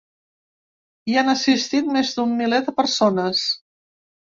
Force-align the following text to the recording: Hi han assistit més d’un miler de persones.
Hi 1.11 1.19
han 1.21 1.29
assistit 1.35 1.95
més 1.99 2.17
d’un 2.19 2.37
miler 2.43 2.65
de 2.67 2.77
persones. 2.83 3.49